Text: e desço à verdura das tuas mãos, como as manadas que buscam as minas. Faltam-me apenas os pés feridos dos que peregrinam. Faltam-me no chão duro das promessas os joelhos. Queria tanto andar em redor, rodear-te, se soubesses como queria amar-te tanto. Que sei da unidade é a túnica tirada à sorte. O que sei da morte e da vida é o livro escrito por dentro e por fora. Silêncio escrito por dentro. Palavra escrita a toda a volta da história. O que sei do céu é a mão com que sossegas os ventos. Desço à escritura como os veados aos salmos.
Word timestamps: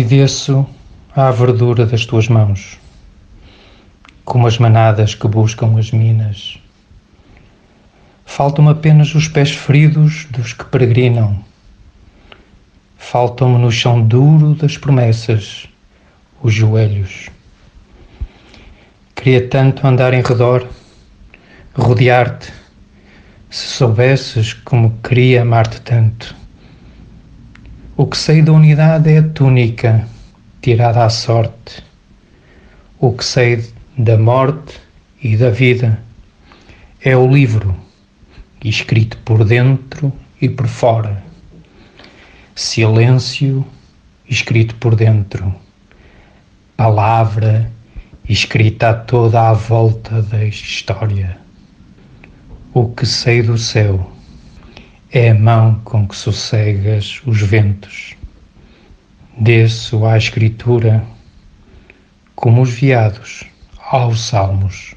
e 0.00 0.04
desço 0.04 0.66
à 1.14 1.30
verdura 1.30 1.84
das 1.84 2.06
tuas 2.06 2.26
mãos, 2.26 2.78
como 4.24 4.46
as 4.46 4.56
manadas 4.56 5.14
que 5.14 5.28
buscam 5.28 5.78
as 5.78 5.90
minas. 5.90 6.58
Faltam-me 8.24 8.70
apenas 8.70 9.14
os 9.14 9.28
pés 9.28 9.50
feridos 9.50 10.26
dos 10.30 10.54
que 10.54 10.64
peregrinam. 10.64 11.44
Faltam-me 12.96 13.58
no 13.58 13.70
chão 13.70 14.00
duro 14.00 14.54
das 14.54 14.78
promessas 14.78 15.68
os 16.42 16.54
joelhos. 16.54 17.28
Queria 19.14 19.46
tanto 19.46 19.86
andar 19.86 20.14
em 20.14 20.22
redor, 20.22 20.66
rodear-te, 21.74 22.50
se 23.50 23.66
soubesses 23.66 24.54
como 24.54 24.98
queria 25.02 25.42
amar-te 25.42 25.82
tanto. 25.82 26.41
Que 28.12 28.18
sei 28.18 28.42
da 28.42 28.52
unidade 28.52 29.10
é 29.10 29.20
a 29.20 29.22
túnica 29.22 30.06
tirada 30.60 31.02
à 31.02 31.08
sorte. 31.08 31.82
O 33.00 33.10
que 33.14 33.24
sei 33.24 33.64
da 33.96 34.18
morte 34.18 34.78
e 35.22 35.34
da 35.34 35.48
vida 35.48 35.98
é 37.02 37.16
o 37.16 37.26
livro 37.26 37.74
escrito 38.62 39.16
por 39.24 39.46
dentro 39.46 40.12
e 40.42 40.46
por 40.46 40.66
fora. 40.68 41.24
Silêncio 42.54 43.66
escrito 44.28 44.74
por 44.74 44.94
dentro. 44.94 45.54
Palavra 46.76 47.72
escrita 48.28 48.90
a 48.90 48.94
toda 48.94 49.48
a 49.48 49.54
volta 49.54 50.20
da 50.20 50.44
história. 50.44 51.38
O 52.74 52.90
que 52.90 53.06
sei 53.06 53.40
do 53.40 53.56
céu 53.56 54.12
é 55.14 55.28
a 55.28 55.34
mão 55.34 55.74
com 55.84 56.08
que 56.08 56.16
sossegas 56.16 57.20
os 57.26 57.42
ventos. 57.42 58.16
Desço 59.38 60.06
à 60.06 60.16
escritura 60.16 61.04
como 62.34 62.62
os 62.62 62.70
veados 62.70 63.44
aos 63.78 64.22
salmos. 64.22 64.94